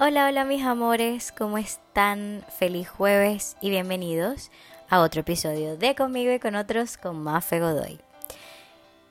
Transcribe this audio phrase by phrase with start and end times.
[0.00, 2.44] Hola, hola mis amores, ¿cómo están?
[2.56, 4.52] Feliz jueves y bienvenidos
[4.88, 7.98] a otro episodio de Conmigo y con otros con Mafe Godoy.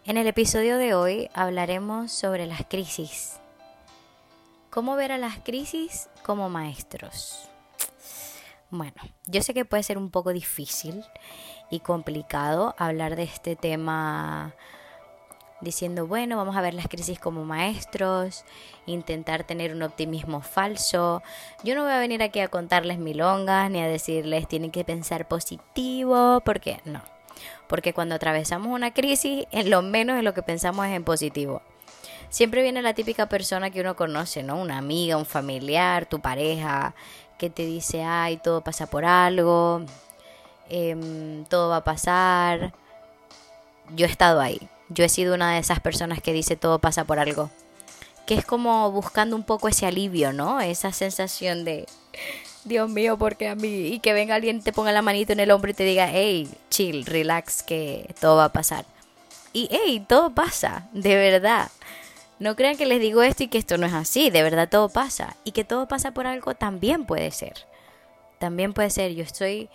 [0.06, 3.38] En el episodio de hoy hablaremos sobre las crisis.
[4.70, 7.50] ¿Cómo ver a las crisis como maestros?
[8.70, 8.96] Bueno,
[9.26, 11.04] yo sé que puede ser un poco difícil
[11.70, 14.56] y complicado hablar de este tema
[15.62, 18.46] diciendo, bueno, vamos a ver las crisis como maestros,
[18.86, 21.24] intentar tener un optimismo falso.
[21.64, 25.28] Yo no voy a venir aquí a contarles milongas ni a decirles tienen que pensar
[25.28, 27.02] positivo, porque no.
[27.68, 31.62] Porque cuando atravesamos una crisis, en lo menos en lo que pensamos es en positivo.
[32.30, 34.58] Siempre viene la típica persona que uno conoce, ¿no?
[34.58, 36.94] Una amiga, un familiar, tu pareja,
[37.38, 39.82] que te dice, ay, todo pasa por algo,
[40.70, 42.74] em, todo va a pasar.
[43.96, 47.06] Yo he estado ahí yo he sido una de esas personas que dice todo pasa
[47.06, 47.50] por algo.
[48.26, 50.60] Que es como buscando un poco ese alivio, ¿no?
[50.60, 51.86] Esa sensación de,
[52.68, 53.88] Dios mío, porque a mí?
[53.88, 56.50] Y que venga alguien, te ponga la manito en el hombro y te diga, hey,
[56.70, 58.86] chill, relax, que todo va a pasar.
[59.54, 61.72] Y hey, todo pasa, de verdad.
[62.40, 64.90] No crean que les digo esto y que esto no es así, de verdad todo
[64.90, 65.36] pasa.
[65.44, 67.54] Y que todo pasa por algo también puede ser.
[68.40, 69.14] También puede ser.
[69.14, 69.70] Yo estoy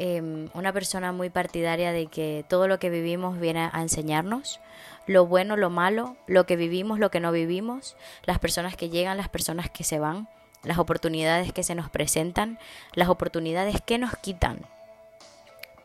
[0.00, 4.60] Em, una persona muy partidaria de que todo lo que vivimos viene a enseñarnos,
[5.06, 9.16] lo bueno, lo malo, lo que vivimos, lo que no vivimos, las personas que llegan,
[9.16, 10.28] las personas que se van,
[10.62, 12.60] las oportunidades que se nos presentan,
[12.94, 14.60] las oportunidades que nos quitan.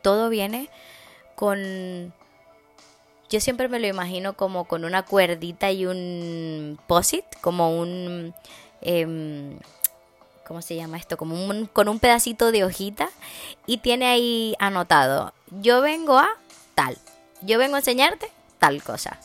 [0.03, 0.69] Todo viene
[1.33, 2.13] con...
[3.31, 8.35] Yo siempre me lo imagino como con una cuerdita y un posit, como un...
[8.81, 9.57] Em,
[10.47, 11.17] ¿cómo se llama esto?
[11.17, 13.09] Como un, con un pedacito de hojita
[13.65, 16.29] y tiene ahí anotado, yo vengo a
[16.75, 16.97] tal,
[17.41, 19.19] yo vengo a enseñarte tal cosa.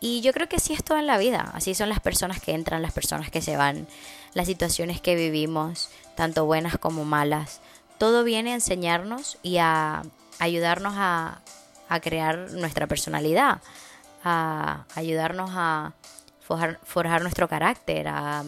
[0.00, 2.52] Y yo creo que así es todo en la vida, así son las personas que
[2.52, 3.86] entran, las personas que se van,
[4.34, 7.60] las situaciones que vivimos, tanto buenas como malas.
[7.96, 10.02] Todo viene a enseñarnos y a
[10.38, 11.40] ayudarnos a,
[11.88, 13.62] a crear nuestra personalidad,
[14.22, 15.94] a ayudarnos a
[16.40, 18.44] forjar, forjar nuestro carácter, a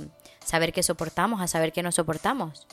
[0.46, 2.66] saber qué soportamos, a saber qué no soportamos.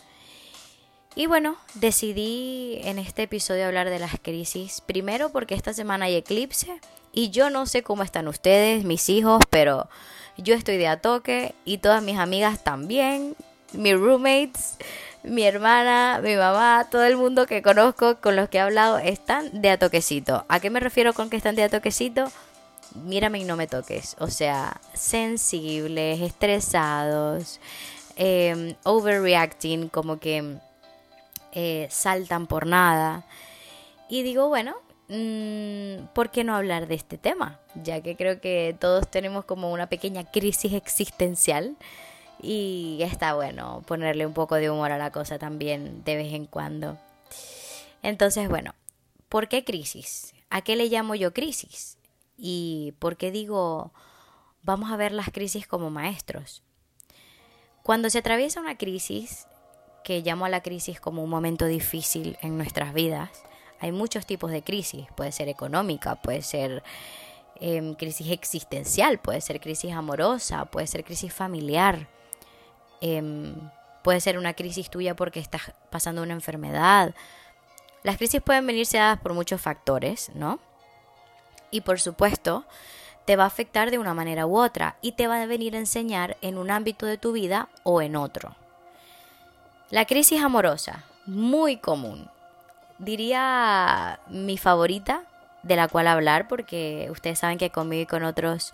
[1.15, 6.15] Y bueno, decidí en este episodio hablar de las crisis, primero porque esta semana hay
[6.15, 6.79] eclipse
[7.11, 9.89] y yo no sé cómo están ustedes, mis hijos, pero
[10.37, 13.35] yo estoy de a toque y todas mis amigas también,
[13.73, 14.77] mis roommates,
[15.23, 19.61] mi hermana, mi mamá, todo el mundo que conozco con los que he hablado están
[19.61, 20.45] de a toquecito.
[20.47, 22.31] ¿A qué me refiero con que están de a toquecito?
[22.95, 24.15] Mírame y no me toques.
[24.19, 27.59] O sea, sensibles, estresados,
[28.15, 30.57] em, overreacting, como que
[31.53, 33.25] eh, saltan por nada.
[34.09, 34.75] Y digo, bueno,
[35.09, 37.59] mm, ¿por qué no hablar de este tema?
[37.75, 41.75] Ya que creo que todos tenemos como una pequeña crisis existencial.
[42.41, 46.45] Y está bueno ponerle un poco de humor a la cosa también de vez en
[46.45, 46.97] cuando.
[48.01, 48.75] Entonces, bueno,
[49.29, 50.33] ¿por qué crisis?
[50.49, 51.97] ¿A qué le llamo yo crisis?
[52.37, 53.93] ¿Y por qué digo
[54.61, 56.63] vamos a ver las crisis como maestros?
[57.83, 59.47] Cuando se atraviesa una crisis,
[60.03, 63.43] que llamo a la crisis como un momento difícil en nuestras vidas,
[63.79, 65.07] hay muchos tipos de crisis.
[65.15, 66.83] Puede ser económica, puede ser
[67.55, 72.07] em, crisis existencial, puede ser crisis amorosa, puede ser crisis familiar,
[73.01, 73.55] em,
[74.03, 77.15] puede ser una crisis tuya porque estás pasando una enfermedad.
[78.03, 80.59] Las crisis pueden venirse dadas por muchos factores, ¿no?
[81.73, 82.65] Y por supuesto
[83.25, 85.79] te va a afectar de una manera u otra y te va a venir a
[85.79, 88.55] enseñar en un ámbito de tu vida o en otro.
[89.89, 92.29] La crisis amorosa, muy común.
[92.99, 95.23] Diría mi favorita
[95.63, 98.73] de la cual hablar porque ustedes saben que conmigo y con otros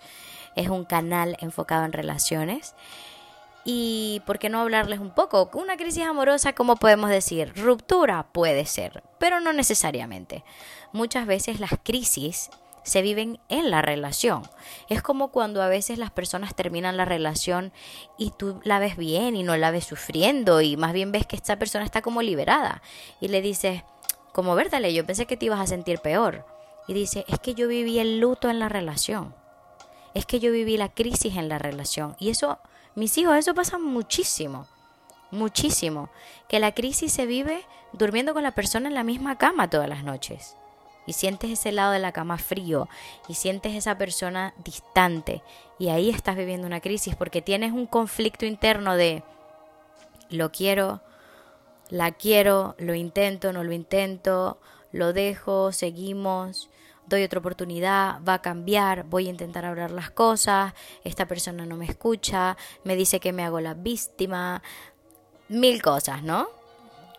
[0.54, 2.74] es un canal enfocado en relaciones.
[3.64, 5.50] Y por qué no hablarles un poco.
[5.54, 7.52] Una crisis amorosa, ¿cómo podemos decir?
[7.56, 10.44] Ruptura puede ser, pero no necesariamente.
[10.92, 12.50] Muchas veces las crisis
[12.82, 14.42] se viven en la relación.
[14.88, 17.72] Es como cuando a veces las personas terminan la relación
[18.18, 21.36] y tú la ves bien y no la ves sufriendo y más bien ves que
[21.36, 22.82] esta persona está como liberada
[23.20, 23.82] y le dices,
[24.32, 26.46] como verdale, yo pensé que te ibas a sentir peor.
[26.86, 29.34] Y dice, es que yo viví el luto en la relación.
[30.14, 32.16] Es que yo viví la crisis en la relación.
[32.18, 32.58] Y eso,
[32.94, 34.66] mis hijos, eso pasa muchísimo.
[35.30, 36.10] Muchísimo.
[36.48, 40.02] Que la crisis se vive durmiendo con la persona en la misma cama todas las
[40.02, 40.56] noches
[41.10, 42.88] y sientes ese lado de la cama frío
[43.26, 45.42] y sientes esa persona distante
[45.76, 49.24] y ahí estás viviendo una crisis porque tienes un conflicto interno de
[50.28, 51.00] lo quiero,
[51.88, 54.60] la quiero, lo intento, no lo intento,
[54.92, 56.70] lo dejo, seguimos,
[57.08, 61.76] doy otra oportunidad, va a cambiar, voy a intentar hablar las cosas, esta persona no
[61.76, 64.62] me escucha, me dice que me hago la víctima,
[65.48, 66.50] mil cosas, ¿no?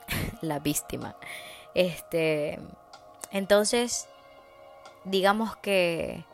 [0.42, 1.18] la víctima.
[1.74, 2.58] Este,
[3.32, 4.08] entonces,
[5.06, 6.26] digamos que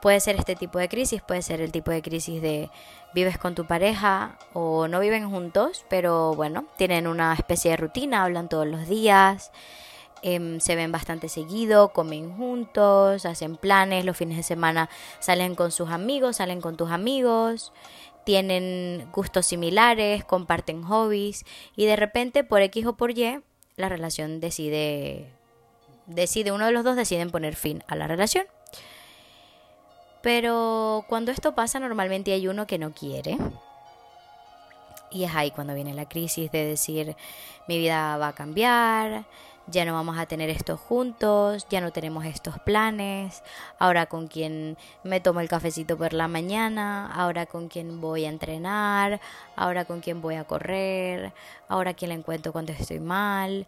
[0.00, 2.70] puede ser este tipo de crisis, puede ser el tipo de crisis de
[3.14, 8.24] vives con tu pareja o no viven juntos, pero bueno, tienen una especie de rutina,
[8.24, 9.50] hablan todos los días,
[10.22, 14.88] em, se ven bastante seguido, comen juntos, hacen planes, los fines de semana
[15.20, 17.72] salen con sus amigos, salen con tus amigos,
[18.24, 21.44] tienen gustos similares, comparten hobbies
[21.76, 23.40] y de repente por X o por Y
[23.78, 25.32] la relación decide
[26.06, 28.44] decide uno de los dos deciden poner fin a la relación.
[30.20, 33.38] Pero cuando esto pasa normalmente hay uno que no quiere.
[35.10, 37.16] Y es ahí cuando viene la crisis de decir
[37.66, 39.24] mi vida va a cambiar,
[39.70, 43.42] ya no vamos a tener esto juntos, ya no tenemos estos planes,
[43.78, 48.28] ahora con quién me tomo el cafecito por la mañana, ahora con quién voy a
[48.28, 49.20] entrenar,
[49.56, 51.32] ahora con quién voy a correr,
[51.68, 53.66] ahora quién la encuentro cuando estoy mal.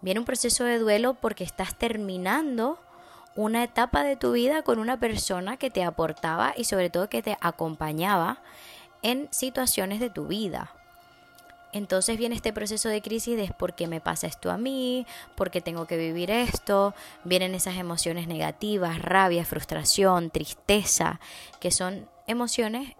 [0.00, 2.78] Viene un proceso de duelo porque estás terminando
[3.36, 7.22] una etapa de tu vida con una persona que te aportaba y sobre todo que
[7.22, 8.42] te acompañaba
[9.02, 10.72] en situaciones de tu vida.
[11.72, 15.06] Entonces viene este proceso de crisis de por qué me pasa esto a mí,
[15.36, 16.94] por qué tengo que vivir esto,
[17.24, 21.20] vienen esas emociones negativas, rabia, frustración, tristeza,
[21.60, 22.96] que son emociones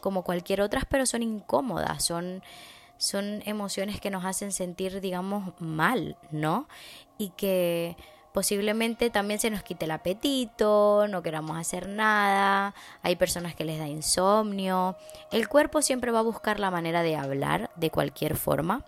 [0.00, 2.42] como cualquier otras, pero son incómodas, son,
[2.98, 6.68] son emociones que nos hacen sentir, digamos, mal, ¿no?
[7.18, 7.96] Y que
[8.32, 13.78] Posiblemente también se nos quite el apetito, no queramos hacer nada, hay personas que les
[13.78, 14.96] da insomnio.
[15.32, 18.84] El cuerpo siempre va a buscar la manera de hablar de cualquier forma,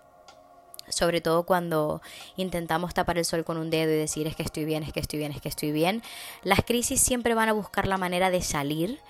[0.87, 2.01] sobre todo cuando
[2.37, 5.01] intentamos tapar el sol con un dedo y decir es que estoy bien, es que
[5.01, 6.03] estoy bien, es que estoy bien.
[6.43, 9.01] Las crisis siempre van a buscar la manera de salir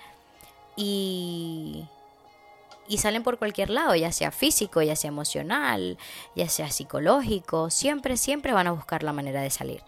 [0.74, 1.84] y,
[2.88, 5.96] y salen por cualquier lado, ya sea físico, ya sea emocional,
[6.34, 9.82] ya sea psicológico, siempre, siempre van a buscar la manera de salir.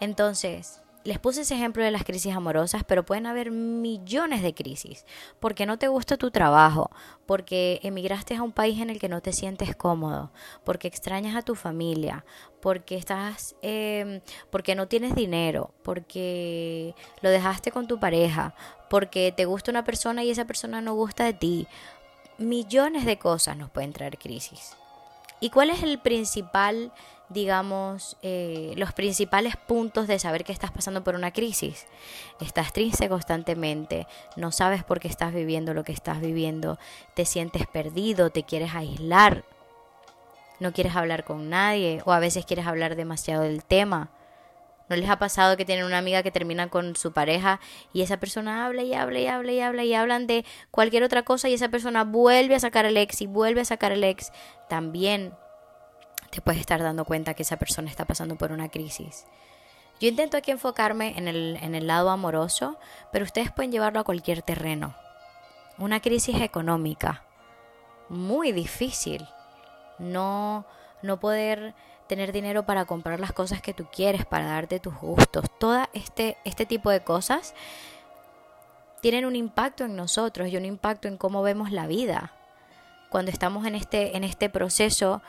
[0.00, 5.06] Entonces, les puse ese ejemplo de las crisis amorosas, pero pueden haber millones de crisis.
[5.38, 6.90] Porque no te gusta tu trabajo,
[7.26, 10.30] porque emigraste a un país en el que no te sientes cómodo,
[10.64, 12.24] porque extrañas a tu familia,
[12.60, 14.20] porque estás, em,
[14.50, 18.54] porque no tienes dinero, porque lo dejaste con tu pareja,
[18.90, 21.66] porque te gusta una persona y esa persona no gusta de ti.
[22.38, 24.76] Millones de cosas nos pueden traer crisis.
[25.40, 26.92] ¿Y cuál es el principal
[27.30, 31.86] digamos, eh, los principales puntos de saber que estás pasando por una crisis.
[32.40, 34.06] Estás triste constantemente,
[34.36, 36.78] no sabes por qué estás viviendo lo que estás viviendo,
[37.14, 39.44] te sientes perdido, te quieres aislar,
[40.58, 44.10] no quieres hablar con nadie o a veces quieres hablar demasiado del tema.
[44.90, 47.60] ¿No les ha pasado que tienen una amiga que termina con su pareja
[47.92, 51.22] y esa persona habla y habla y habla y habla y hablan de cualquier otra
[51.22, 54.32] cosa y esa persona vuelve a sacar el ex y vuelve a sacar el ex?
[54.68, 55.32] También
[56.30, 59.26] te puedes estar dando cuenta que esa persona está pasando por una crisis.
[60.00, 62.76] Yo intento aquí enfocarme en el, en el lado amoroso,
[63.12, 64.96] pero ustedes pueden llevarlo a cualquier terreno.
[65.78, 67.22] Una crisis económica,
[68.08, 69.24] muy difícil.
[70.00, 70.66] No,
[71.02, 71.76] no poder
[72.10, 75.44] tener dinero para comprar las cosas que tú quieres, para darte tus gustos.
[75.60, 77.54] Todo este, este tipo de cosas
[79.00, 82.32] tienen un impacto en nosotros y un impacto en cómo vemos la vida.
[83.10, 85.22] Cuando estamos en este, en este proceso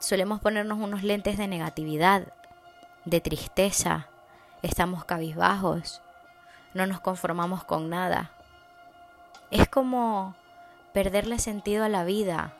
[0.00, 2.34] solemos ponernos unos lentes de negatividad,
[3.06, 4.08] de tristeza,
[4.60, 6.02] estamos cabizbajos,
[6.74, 8.32] no nos conformamos con nada.
[9.50, 10.36] Es como
[10.92, 12.52] perderle sentido a la vida.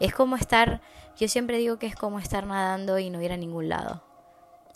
[0.00, 0.80] Es como estar,
[1.16, 4.02] yo siempre digo que es como estar nadando y no ir a ningún lado.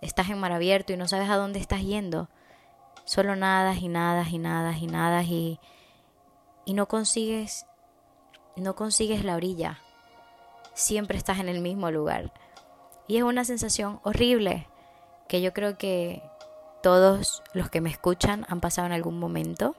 [0.00, 2.28] Estás en mar abierto y no sabes a dónde estás yendo.
[3.04, 5.58] Solo nadas y nadas y nadas y nadas y,
[6.64, 7.66] y no consigues,
[8.56, 9.80] no consigues la orilla
[10.78, 12.32] siempre estás en el mismo lugar.
[13.06, 14.68] Y es una sensación horrible
[15.28, 16.22] que yo creo que
[16.82, 19.75] todos los que me escuchan han pasado en algún momento.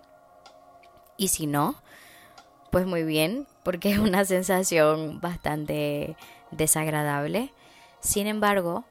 [1.18, 1.76] Y si no,
[2.72, 6.18] pues muy bien, porque es una sensación bastante
[6.50, 7.54] desagradable.
[8.00, 8.84] Sin embargo,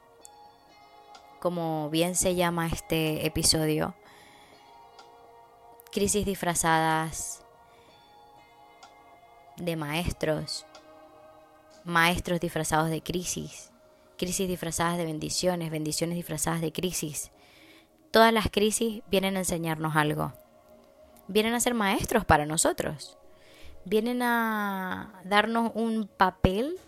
[1.41, 3.97] como bien se llama este episodio,
[5.91, 7.43] crisis disfrazadas
[9.57, 10.65] de maestros,
[11.83, 13.73] maestros disfrazados de crisis,
[14.17, 17.33] crisis disfrazadas de bendiciones, bendiciones disfrazadas de crisis.
[18.13, 20.35] Todas las crisis vienen a enseñarnos algo.
[21.27, 23.18] Vienen a ser maestros para nosotros.
[23.89, 26.79] Vienen a darnos un papel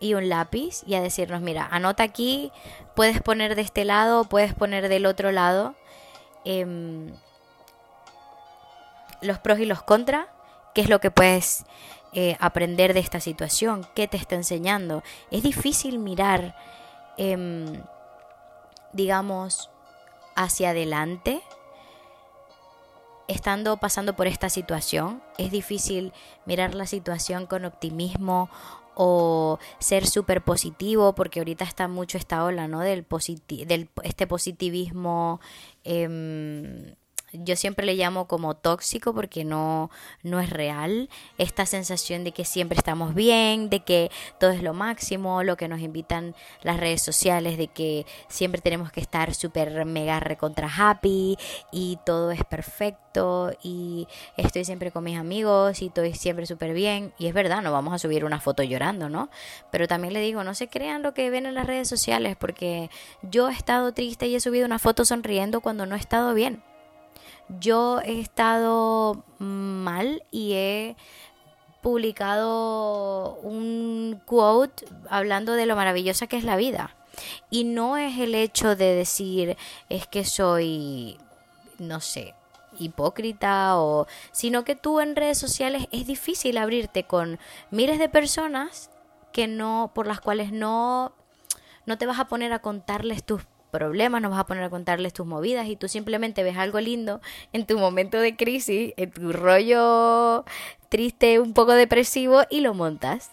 [0.00, 2.50] y un lápiz y a decirnos, mira, anota aquí,
[2.96, 5.74] puedes poner de este lado, puedes poner del otro lado
[6.46, 7.12] em,
[9.20, 10.26] los pros y los contras,
[10.74, 11.66] qué es lo que puedes
[12.14, 15.02] eh, aprender de esta situación, qué te está enseñando.
[15.30, 16.56] Es difícil mirar,
[17.18, 17.82] em,
[18.94, 19.68] digamos,
[20.36, 21.42] hacia adelante
[23.28, 25.22] estando pasando por esta situación.
[25.38, 26.12] Es difícil
[26.46, 28.50] mirar la situación con optimismo
[28.94, 32.80] o ser súper positivo, porque ahorita está mucho esta ola, ¿no?
[32.80, 33.06] Del,
[33.66, 35.40] del este positivismo
[35.82, 36.94] eh,
[37.42, 39.90] yo siempre le llamo como tóxico porque no,
[40.22, 41.08] no es real.
[41.38, 45.68] Esta sensación de que siempre estamos bien, de que todo es lo máximo, lo que
[45.68, 51.36] nos invitan las redes sociales, de que siempre tenemos que estar súper mega recontra happy
[51.72, 57.12] y todo es perfecto y estoy siempre con mis amigos y estoy siempre súper bien.
[57.18, 59.30] Y es verdad, no vamos a subir una foto llorando, ¿no?
[59.70, 62.90] Pero también le digo, no se crean lo que ven en las redes sociales porque
[63.22, 66.62] yo he estado triste y he subido una foto sonriendo cuando no he estado bien
[67.48, 70.96] yo he estado mal y he
[71.82, 76.96] publicado un quote hablando de lo maravillosa que es la vida.
[77.50, 79.56] Y no es el hecho de decir
[79.88, 81.18] es que soy,
[81.78, 82.34] no sé,
[82.78, 87.38] hipócrita o sino que tú en redes sociales es difícil abrirte con
[87.70, 88.90] miles de personas
[89.32, 91.12] que no por las cuales no
[91.86, 93.42] no te vas a poner a contarles tus
[93.74, 97.20] problemas, no vas a poner a contarles tus movidas y tú simplemente ves algo lindo
[97.52, 100.44] en tu momento de crisis, en tu rollo
[100.88, 103.32] triste, un poco depresivo y lo montas.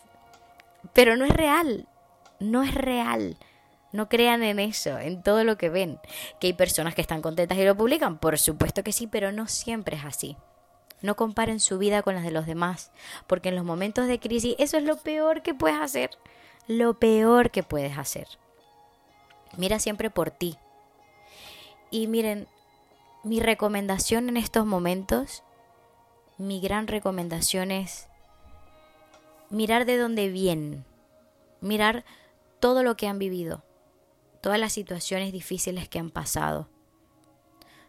[0.93, 1.88] Pero no es real,
[2.39, 3.38] no es real.
[3.91, 6.00] No crean en eso, en todo lo que ven.
[6.39, 9.48] Que hay personas que están contentas y lo publican, por supuesto que sí, pero no
[9.48, 10.38] siempre es así.
[11.01, 12.91] No comparen su vida con las de los demás,
[13.27, 16.10] porque en los momentos de crisis eso es lo peor que puedes hacer.
[16.67, 18.27] Lo peor que puedes hacer.
[19.58, 20.58] Mira siempre por ti.
[21.89, 22.48] Y miren,
[23.24, 25.43] mi recomendación en estos momentos,
[26.38, 28.08] mi gran recomendación es
[29.50, 30.86] mirar de dónde vienen,
[31.60, 32.05] mirar
[32.60, 33.63] todo lo que han vivido,
[34.41, 36.70] todas las situaciones difíciles que han pasado,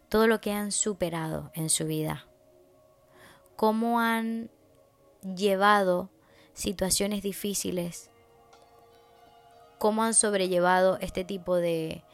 [0.08, 2.26] todo lo que han superado en su vida,
[3.56, 4.50] cómo han
[5.22, 6.10] llevado
[6.52, 8.10] situaciones difíciles
[9.82, 12.04] cómo han sobrellevado este tipo de,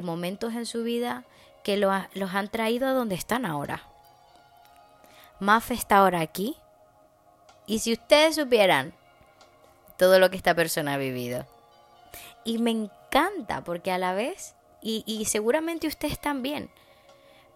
[0.00, 1.24] momentos en su vida
[1.64, 3.82] que los han traído a donde están ahora.
[5.40, 6.56] Maf está ahora aquí.
[7.66, 8.94] Y si ustedes supieran
[9.96, 11.44] todo lo que esta persona ha vivido.
[12.44, 16.70] Y me encanta porque a la vez, y, y seguramente ustedes también,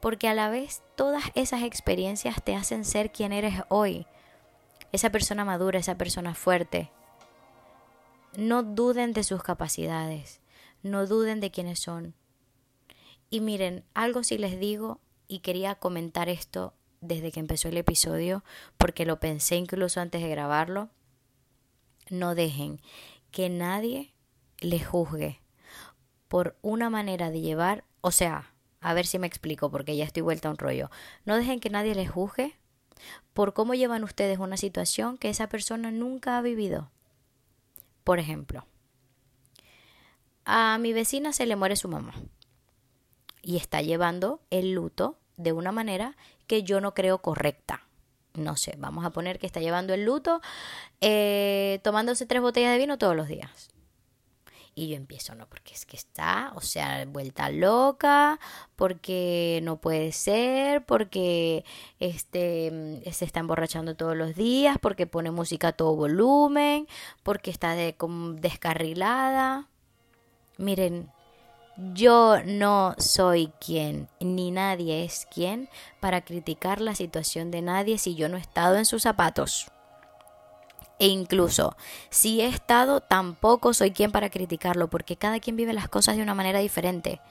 [0.00, 4.09] porque a la vez todas esas experiencias te hacen ser quien eres hoy.
[4.91, 6.91] Esa persona madura, esa persona fuerte,
[8.37, 10.40] no duden de sus capacidades,
[10.82, 12.14] no duden de quiénes son.
[13.28, 18.44] Y miren, algo si les digo, y quería comentar esto desde que empezó el episodio,
[18.76, 20.90] porque lo pensé incluso antes de grabarlo,
[22.10, 22.80] no dejen
[23.30, 24.12] que nadie
[24.58, 25.40] les juzgue
[26.28, 30.22] por una manera de llevar, o sea, a ver si me explico, porque ya estoy
[30.22, 30.90] vuelta a un rollo,
[31.25, 32.56] no dejen que nadie les juzgue
[33.32, 36.90] por cómo llevan ustedes una situación que esa persona nunca ha vivido.
[38.11, 38.67] Por ejemplo,
[40.45, 42.12] a mi vecina se le muere su mamá
[43.40, 46.17] y está llevando el luto de una manera
[46.49, 47.87] que yo no creo correcta.
[48.35, 50.40] No sé, vamos a poner que está llevando el luto
[51.00, 53.71] eh, tomándose tres botellas de vino todos los días.
[54.75, 58.39] Y yo empiezo, no, porque es que está, o sea, vuelta loca,
[58.77, 61.65] porque no puede ser, porque
[61.99, 62.71] este
[63.05, 66.87] mm, se está emborrachando todos los días, porque pone música a todo volumen,
[67.23, 67.97] porque está de,
[68.37, 69.69] descarrilada.
[70.57, 71.11] Miren,
[71.95, 78.15] yo no soy quien, ni nadie es quien para criticar la situación de nadie si
[78.15, 79.71] yo no he estado en sus zapatos.
[81.00, 81.76] E incluso
[82.11, 86.23] si he estado, tampoco soy quien para criticarlo, porque cada quien vive las cosas de
[86.23, 87.23] una manera diferente.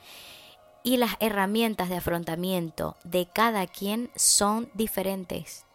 [0.83, 5.65] Y las herramientas de afrontamiento de cada quien son diferentes.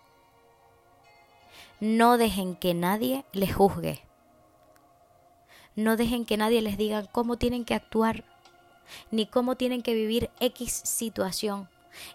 [1.78, 4.02] No dejen que nadie les juzgue.
[5.76, 8.24] No dejen que nadie les diga cómo tienen que actuar,
[9.12, 11.68] ni cómo tienen que vivir X situación,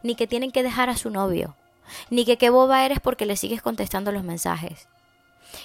[0.03, 1.55] ni que tienen que dejar a su novio,
[2.09, 4.89] ni que qué boba eres porque le sigues contestando los mensajes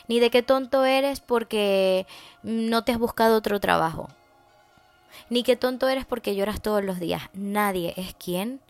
[0.09, 2.07] ni de qué tonto eres porque
[2.43, 4.09] no te has buscado otro trabajo,
[5.31, 7.23] ni qué tonto eres porque lloras todos los días.
[7.33, 8.61] Nadie es quien,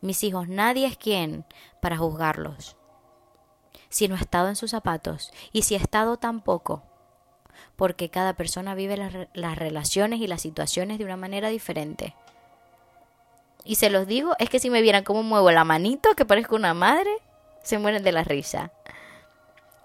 [0.00, 1.44] mis hijos, nadie es quien
[1.80, 2.76] para juzgarlos.
[3.88, 6.82] Si no he estado en sus zapatos y si he estado tampoco,
[7.76, 12.14] porque cada persona vive las, las relaciones y las situaciones de una manera diferente.
[13.64, 16.54] Y se los digo, es que si me vieran cómo muevo la manito, que parezco
[16.54, 17.10] una madre,
[17.62, 18.72] se mueren de la risa.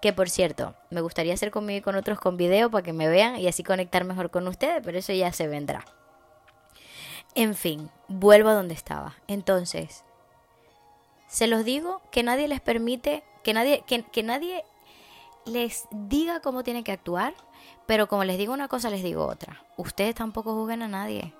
[0.01, 3.09] Que por cierto, me gustaría hacer conmigo y con otros con video para que me
[3.09, 5.85] vean y así conectar mejor con ustedes, pero eso ya se vendrá.
[7.35, 9.15] En fin, vuelvo a donde estaba.
[9.27, 10.03] Entonces,
[11.27, 14.63] se los digo que nadie les permite, que nadie, que, que nadie
[15.45, 17.33] les diga cómo tienen que actuar,
[17.85, 19.63] pero como les digo una cosa, les digo otra.
[19.77, 21.33] Ustedes tampoco juzguen a nadie,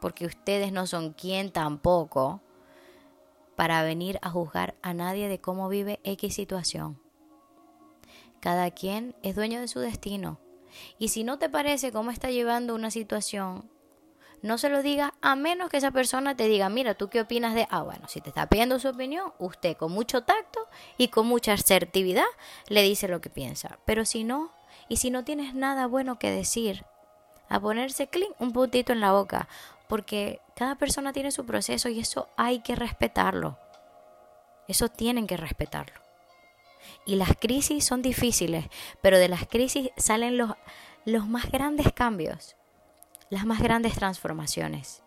[0.00, 2.40] porque ustedes no son quien tampoco
[3.56, 7.03] para venir a juzgar a nadie de cómo vive X situación.
[8.44, 10.38] Cada quien es dueño de su destino.
[10.98, 13.70] Y si no te parece cómo está llevando una situación,
[14.42, 17.54] no se lo digas a menos que esa persona te diga, mira, ¿tú qué opinas
[17.54, 17.66] de...?
[17.70, 21.54] Ah, bueno, si te está pidiendo su opinión, usted con mucho tacto y con mucha
[21.54, 22.26] asertividad
[22.68, 23.78] le dice lo que piensa.
[23.86, 24.52] Pero si no,
[24.90, 26.84] y si no tienes nada bueno que decir,
[27.48, 29.48] a ponerse clean un puntito en la boca,
[29.88, 33.58] porque cada persona tiene su proceso y eso hay que respetarlo.
[34.68, 36.03] Eso tienen que respetarlo.
[37.06, 38.66] Y las crisis son difíciles,
[39.00, 40.52] pero de las crisis salen los,
[41.04, 42.56] los más grandes cambios,
[43.30, 45.02] las más grandes transformaciones.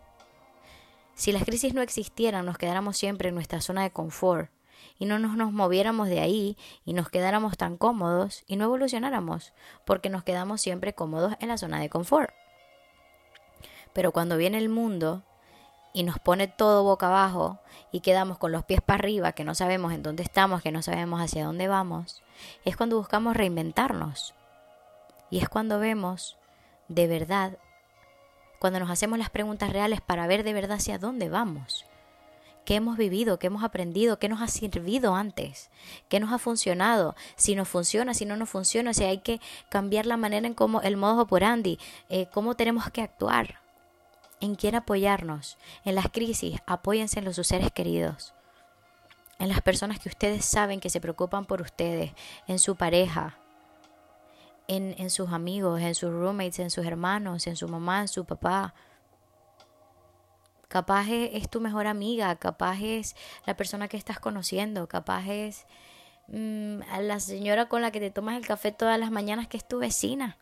[1.14, 4.50] Si las crisis no existieran, nos quedáramos siempre en nuestra zona de confort
[4.98, 9.52] y no nos, nos moviéramos de ahí y nos quedáramos tan cómodos y no evolucionáramos,
[9.84, 12.30] porque nos quedamos siempre cómodos en la zona de confort.
[13.92, 15.24] Pero cuando viene el mundo
[15.98, 17.58] y nos pone todo boca abajo
[17.90, 20.80] y quedamos con los pies para arriba, que no sabemos en dónde estamos, que no
[20.80, 22.22] sabemos hacia dónde vamos,
[22.64, 24.32] es cuando buscamos reinventarnos.
[25.28, 26.36] Y es cuando vemos
[26.86, 27.58] de verdad,
[28.60, 31.84] cuando nos hacemos las preguntas reales para ver de verdad hacia dónde vamos.
[32.64, 33.40] ¿Qué hemos vivido?
[33.40, 34.20] ¿Qué hemos aprendido?
[34.20, 35.68] ¿Qué nos ha servido antes?
[36.08, 37.16] ¿Qué nos ha funcionado?
[37.34, 40.80] Si nos funciona, si no nos funciona, si hay que cambiar la manera en cómo
[40.80, 43.66] el modo operandi, eh, cómo tenemos que actuar
[44.40, 45.58] en quién apoyarnos.
[45.84, 48.34] En las crisis, apóyense en los sus seres queridos.
[49.38, 52.12] En las personas que ustedes saben que se preocupan por ustedes,
[52.46, 53.38] en su pareja,
[54.66, 58.24] en, en sus amigos, en sus roommates, en sus hermanos, en su mamá, en su
[58.24, 58.74] papá.
[60.68, 65.66] Capaz es, tu mejor amiga, capaz es la persona que estás conociendo, capaz es
[66.26, 69.66] mm, la señora con la que te tomas el café todas las mañanas que es
[69.66, 70.36] tu vecina.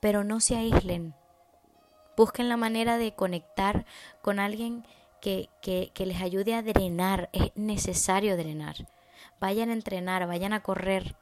[0.00, 1.14] Pero no se aíslen,
[2.20, 3.86] Busquen la manera de conectar
[4.20, 4.84] con alguien
[5.22, 7.30] que, que, les ayude a drenar.
[7.32, 8.76] Es necesario drenar.
[9.40, 11.16] Vayan a entrenar, vayan a correr.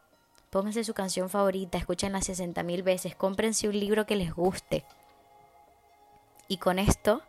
[0.50, 4.84] Pónganse su canción favorita, escúchenla 60 mil veces, cómprense un libro que les guste.
[6.48, 7.22] Y con esto,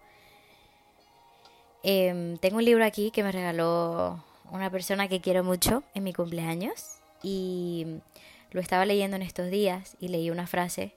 [1.84, 6.14] em, tengo un libro aquí que me regaló una persona que quiero mucho en mi
[6.14, 7.86] cumpleaños y
[8.50, 10.96] lo estaba leyendo en estos días y leí una frase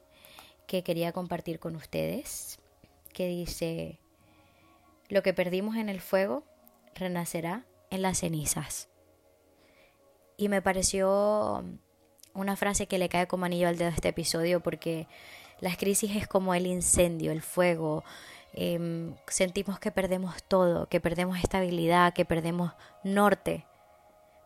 [0.67, 2.61] que quería compartir con ustedes
[3.13, 4.01] que dice,
[5.09, 6.45] lo que perdimos en el fuego
[6.95, 8.89] renacerá en las cenizas.
[10.37, 11.65] Y me pareció
[12.35, 15.07] una frase que le cae como anillo al dedo a este episodio porque
[15.61, 18.05] las crisis es como el incendio, el fuego.
[18.55, 22.73] Em, sentimos que perdemos todo, que perdemos estabilidad, que perdemos
[23.05, 23.67] norte.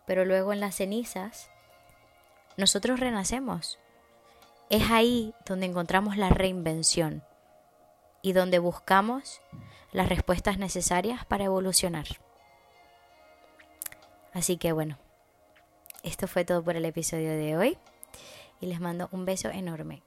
[0.07, 1.51] Pero luego en las cenizas
[2.57, 3.79] nosotros renacemos.
[4.69, 7.23] Es ahí donde encontramos la reinvención
[8.27, 9.41] y donde buscamos
[9.93, 12.07] las respuestas necesarias para evolucionar.
[14.33, 14.99] Así que bueno,
[16.03, 17.79] esto fue todo por el episodio de hoy
[18.61, 20.03] y les mando un beso enorme.